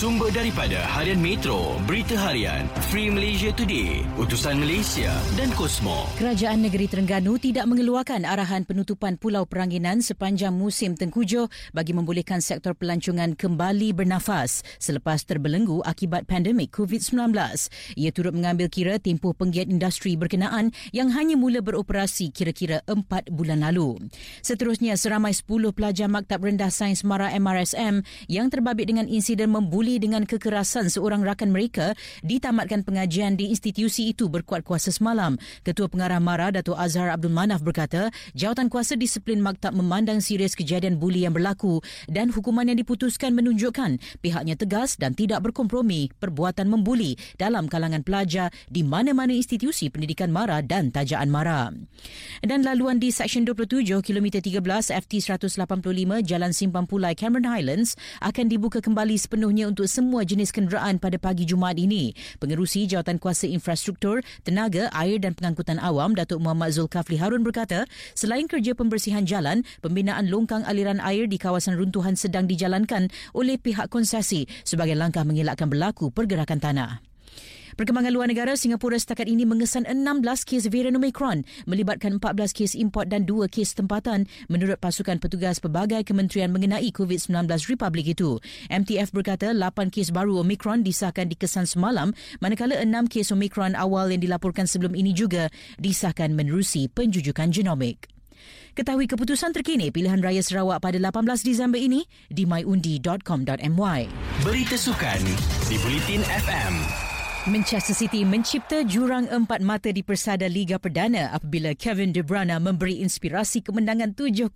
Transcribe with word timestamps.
Sumber 0.00 0.32
daripada 0.32 0.80
Harian 0.96 1.20
Metro, 1.20 1.76
Berita 1.84 2.16
Harian, 2.16 2.64
Free 2.88 3.12
Malaysia 3.12 3.52
Today, 3.52 4.00
Utusan 4.16 4.56
Malaysia 4.56 5.12
dan 5.36 5.52
Kosmo. 5.52 6.08
Kerajaan 6.16 6.64
Negeri 6.64 6.88
Terengganu 6.88 7.36
tidak 7.36 7.68
mengeluarkan 7.68 8.24
arahan 8.24 8.64
penutupan 8.64 9.20
Pulau 9.20 9.44
Peranginan 9.44 10.00
sepanjang 10.00 10.56
musim 10.56 10.96
tengkujuh 10.96 11.52
bagi 11.76 11.92
membolehkan 11.92 12.40
sektor 12.40 12.72
pelancongan 12.72 13.36
kembali 13.36 13.92
bernafas 13.92 14.64
selepas 14.80 15.20
terbelenggu 15.28 15.84
akibat 15.84 16.24
pandemik 16.24 16.72
COVID-19. 16.72 17.36
Ia 18.00 18.10
turut 18.16 18.32
mengambil 18.32 18.72
kira 18.72 18.96
tempoh 18.96 19.36
penggiat 19.36 19.68
industri 19.68 20.16
berkenaan 20.16 20.72
yang 20.96 21.12
hanya 21.12 21.36
mula 21.36 21.60
beroperasi 21.60 22.32
kira-kira 22.32 22.80
empat 22.88 23.28
bulan 23.28 23.60
lalu. 23.68 24.00
Seterusnya, 24.40 24.96
seramai 24.96 25.36
10 25.36 25.76
pelajar 25.76 26.08
Maktab 26.08 26.40
Rendah 26.40 26.72
Sains 26.72 27.04
Mara 27.04 27.36
MRSM 27.36 28.00
yang 28.32 28.48
terbabit 28.48 28.88
dengan 28.88 29.04
insiden 29.04 29.52
membuli 29.52 29.89
dibuli 29.90 29.98
dengan 29.98 30.22
kekerasan 30.22 30.86
seorang 30.86 31.26
rakan 31.26 31.50
mereka 31.50 31.98
ditamatkan 32.22 32.86
pengajian 32.86 33.34
di 33.34 33.50
institusi 33.50 34.14
itu 34.14 34.30
berkuat 34.30 34.62
kuasa 34.62 34.94
semalam. 34.94 35.34
Ketua 35.66 35.90
Pengarah 35.90 36.22
MARA 36.22 36.54
Datuk 36.54 36.78
Azhar 36.78 37.10
Abdul 37.10 37.34
Manaf 37.34 37.66
berkata, 37.66 38.14
jawatan 38.38 38.70
kuasa 38.70 38.94
disiplin 38.94 39.42
maktab 39.42 39.74
memandang 39.74 40.22
serius 40.22 40.54
kejadian 40.54 41.02
buli 41.02 41.26
yang 41.26 41.34
berlaku 41.34 41.82
dan 42.06 42.30
hukuman 42.30 42.70
yang 42.70 42.78
diputuskan 42.78 43.34
menunjukkan 43.34 43.98
pihaknya 44.22 44.54
tegas 44.54 44.94
dan 44.94 45.18
tidak 45.18 45.42
berkompromi 45.50 46.14
perbuatan 46.22 46.70
membuli 46.70 47.18
dalam 47.34 47.66
kalangan 47.66 48.06
pelajar 48.06 48.54
di 48.70 48.86
mana-mana 48.86 49.34
institusi 49.34 49.90
pendidikan 49.90 50.30
MARA 50.30 50.62
dan 50.62 50.94
tajaan 50.94 51.34
MARA. 51.34 51.74
Dan 52.46 52.62
laluan 52.62 53.02
di 53.02 53.10
Seksyen 53.10 53.42
27 53.42 54.06
km 54.06 54.38
13 54.38 54.62
FT 54.94 55.12
185 55.18 56.22
Jalan 56.22 56.52
Simpang 56.54 56.86
Pulai 56.86 57.18
Cameron 57.18 57.48
Highlands 57.48 57.98
akan 58.22 58.46
dibuka 58.46 58.78
kembali 58.78 59.16
sepenuhnya 59.16 59.66
untuk 59.66 59.79
untuk 59.80 59.96
semua 59.96 60.28
jenis 60.28 60.52
kenderaan 60.52 61.00
pada 61.00 61.16
pagi 61.16 61.48
Jumaat 61.48 61.80
ini. 61.80 62.12
Pengerusi 62.36 62.84
Jawatan 62.84 63.16
Kuasa 63.16 63.48
Infrastruktur, 63.48 64.20
Tenaga, 64.44 64.92
Air 64.92 65.24
dan 65.24 65.32
Pengangkutan 65.32 65.80
Awam, 65.80 66.12
Datuk 66.12 66.36
Muhammad 66.36 66.76
Zulkafli 66.76 67.16
Harun 67.16 67.40
berkata, 67.40 67.88
selain 68.12 68.44
kerja 68.44 68.76
pembersihan 68.76 69.24
jalan, 69.24 69.64
pembinaan 69.80 70.28
longkang 70.28 70.68
aliran 70.68 71.00
air 71.00 71.24
di 71.24 71.40
kawasan 71.40 71.80
runtuhan 71.80 72.12
sedang 72.12 72.44
dijalankan 72.44 73.08
oleh 73.32 73.56
pihak 73.56 73.88
konsesi 73.88 74.44
sebagai 74.68 75.00
langkah 75.00 75.24
mengelakkan 75.24 75.72
berlaku 75.72 76.12
pergerakan 76.12 76.60
tanah. 76.60 77.09
Perkembangan 77.80 78.12
luar 78.12 78.28
negara, 78.28 78.60
Singapura 78.60 79.00
setakat 79.00 79.24
ini 79.24 79.48
mengesan 79.48 79.88
16 79.88 80.20
kes 80.44 80.68
varian 80.68 81.00
Omicron 81.00 81.48
melibatkan 81.64 82.20
14 82.20 82.52
kes 82.52 82.72
import 82.76 83.08
dan 83.08 83.24
2 83.24 83.48
kes 83.48 83.72
tempatan 83.72 84.28
menurut 84.52 84.76
pasukan 84.76 85.16
petugas 85.16 85.64
pelbagai 85.64 86.04
kementerian 86.04 86.52
mengenai 86.52 86.92
COVID-19 86.92 87.48
Republik 87.72 88.12
itu. 88.12 88.36
MTF 88.68 89.16
berkata 89.16 89.56
8 89.56 89.88
kes 89.88 90.12
baru 90.12 90.44
Omicron 90.44 90.84
disahkan 90.84 91.32
dikesan 91.32 91.64
semalam 91.64 92.12
manakala 92.44 92.76
6 92.84 92.90
kes 93.08 93.32
Omicron 93.32 93.72
awal 93.72 94.12
yang 94.12 94.20
dilaporkan 94.20 94.68
sebelum 94.68 94.92
ini 94.92 95.16
juga 95.16 95.48
disahkan 95.80 96.36
menerusi 96.36 96.90
penjujukan 96.92 97.48
genomik. 97.48 98.12
Ketahui 98.76 99.10
keputusan 99.10 99.56
terkini 99.56 99.90
pilihan 99.90 100.22
raya 100.22 100.44
Sarawak 100.44 100.84
pada 100.84 100.96
18 101.00 101.26
Disember 101.42 101.80
ini 101.80 102.06
di 102.30 102.46
myundi.com.my. 102.46 104.00
Berita 104.46 104.76
sukan 104.78 105.20
di 105.66 105.76
Bulletin 105.80 106.22
FM. 106.28 107.09
Manchester 107.48 107.96
City 107.96 108.20
mencipta 108.20 108.84
jurang 108.84 109.24
empat 109.24 109.64
mata 109.64 109.88
di 109.88 110.04
persada 110.04 110.44
Liga 110.44 110.76
Perdana 110.76 111.32
apabila 111.32 111.72
Kevin 111.72 112.12
De 112.12 112.20
Bruyne 112.20 112.52
memberi 112.60 113.00
inspirasi 113.00 113.64
kemenangan 113.64 114.12
7-0 114.12 114.52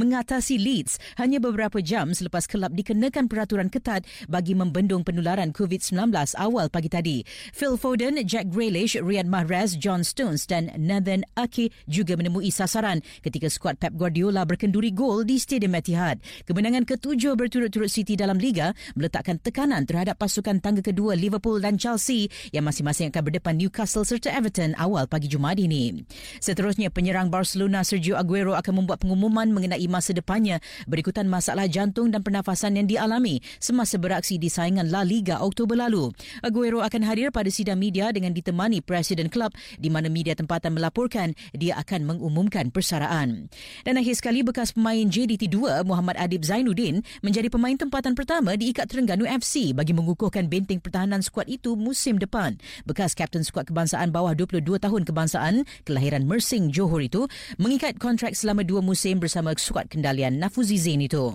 mengatasi 0.00 0.56
Leeds 0.56 0.96
hanya 1.20 1.44
beberapa 1.44 1.76
jam 1.84 2.16
selepas 2.16 2.48
kelab 2.48 2.72
dikenakan 2.72 3.28
peraturan 3.28 3.68
ketat 3.68 4.08
bagi 4.32 4.56
membendung 4.56 5.04
penularan 5.04 5.52
COVID-19 5.52 6.08
awal 6.40 6.72
pagi 6.72 6.88
tadi. 6.88 7.20
Phil 7.52 7.76
Foden, 7.76 8.16
Jack 8.24 8.48
Grealish, 8.48 8.96
Riyad 8.96 9.28
Mahrez, 9.28 9.76
John 9.76 10.00
Stones 10.00 10.48
dan 10.48 10.72
Nathan 10.72 11.20
Ake 11.36 11.68
juga 11.84 12.16
menemui 12.16 12.48
sasaran 12.48 13.04
ketika 13.20 13.52
skuad 13.52 13.76
Pep 13.76 13.92
Guardiola 13.92 14.48
berkenduri 14.48 14.88
gol 14.88 15.28
di 15.28 15.36
Stadium 15.36 15.76
Etihad. 15.76 16.24
Kemenangan 16.48 16.88
ketujuh 16.88 17.36
berturut-turut 17.36 17.92
City 17.92 18.16
dalam 18.16 18.40
Liga 18.40 18.72
meletakkan 18.96 19.36
tekanan 19.36 19.84
terhadap 19.84 20.16
pasukan 20.16 20.64
tangga 20.64 20.80
kedua 20.80 21.12
Liverpool 21.12 21.60
dan 21.60 21.76
Chelsea 21.76 22.05
Chelsea 22.06 22.30
yang 22.54 22.62
masing-masing 22.62 23.10
akan 23.10 23.18
berdepan 23.26 23.58
Newcastle 23.58 24.06
serta 24.06 24.30
Everton 24.30 24.78
awal 24.78 25.10
pagi 25.10 25.26
Jumaat 25.26 25.58
ini. 25.58 26.06
Seterusnya, 26.38 26.86
penyerang 26.86 27.34
Barcelona 27.34 27.82
Sergio 27.82 28.14
Aguero 28.14 28.54
akan 28.54 28.78
membuat 28.78 29.02
pengumuman 29.02 29.50
mengenai 29.50 29.82
masa 29.90 30.14
depannya 30.14 30.62
berikutan 30.86 31.26
masalah 31.26 31.66
jantung 31.66 32.14
dan 32.14 32.22
pernafasan 32.22 32.78
yang 32.78 32.86
dialami 32.86 33.42
semasa 33.58 33.98
beraksi 33.98 34.38
di 34.38 34.46
saingan 34.46 34.86
La 34.86 35.02
Liga 35.02 35.42
Oktober 35.42 35.74
lalu. 35.74 36.14
Aguero 36.46 36.78
akan 36.86 37.02
hadir 37.02 37.34
pada 37.34 37.50
sidang 37.50 37.82
media 37.82 38.14
dengan 38.14 38.30
ditemani 38.30 38.86
Presiden 38.86 39.26
Klub 39.26 39.50
di 39.82 39.90
mana 39.90 40.06
media 40.06 40.38
tempatan 40.38 40.78
melaporkan 40.78 41.34
dia 41.58 41.74
akan 41.82 42.06
mengumumkan 42.06 42.70
persaraan. 42.70 43.50
Dan 43.82 43.98
akhir 43.98 44.22
sekali, 44.22 44.46
bekas 44.46 44.78
pemain 44.78 45.10
JDT2 45.10 45.82
Muhammad 45.82 46.14
Adib 46.22 46.46
Zainuddin 46.46 47.02
menjadi 47.26 47.50
pemain 47.50 47.74
tempatan 47.74 48.14
pertama 48.14 48.54
di 48.54 48.70
Ikat 48.70 48.94
Terengganu 48.94 49.26
FC 49.26 49.74
bagi 49.74 49.90
mengukuhkan 49.90 50.46
benteng 50.46 50.78
pertahanan 50.78 51.18
skuad 51.18 51.50
itu 51.50 51.74
musim 51.96 52.20
depan. 52.20 52.60
Bekas 52.84 53.16
kapten 53.16 53.40
skuad 53.40 53.72
kebangsaan 53.72 54.12
bawah 54.12 54.36
22 54.36 54.60
tahun 54.76 55.08
kebangsaan 55.08 55.64
kelahiran 55.88 56.28
Mersing 56.28 56.68
Johor 56.68 57.00
itu 57.00 57.24
mengikat 57.56 57.96
kontrak 57.96 58.36
selama 58.36 58.60
dua 58.68 58.84
musim 58.84 59.16
bersama 59.16 59.56
skuad 59.56 59.88
kendalian 59.88 60.36
Nafuzi 60.36 60.76
Zain 60.76 61.00
itu. 61.00 61.32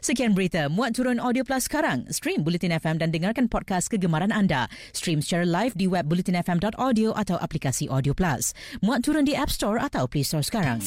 Sekian 0.00 0.32
berita 0.32 0.72
Muat 0.72 0.96
turun 0.96 1.20
Audio 1.20 1.44
Plus 1.44 1.68
sekarang. 1.68 2.08
Stream 2.08 2.40
Bulletin 2.40 2.72
FM 2.72 2.96
dan 2.96 3.12
dengarkan 3.12 3.44
podcast 3.52 3.92
kegemaran 3.92 4.32
anda. 4.32 4.72
Stream 4.96 5.20
secara 5.20 5.44
live 5.44 5.76
di 5.76 5.84
web 5.84 6.08
bulletinfm.audio 6.08 7.12
atau 7.12 7.36
aplikasi 7.36 7.84
Audio 7.92 8.16
Plus. 8.16 8.56
Muat 8.80 9.04
turun 9.04 9.28
di 9.28 9.36
App 9.36 9.52
Store 9.52 9.76
atau 9.76 10.08
Play 10.08 10.24
Store 10.24 10.44
sekarang. 10.44 10.84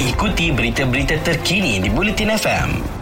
Ikuti 0.00 0.52
berita-berita 0.52 1.20
terkini 1.24 1.80
di 1.80 1.88
Bulletin 1.92 2.32
FM. 2.36 2.99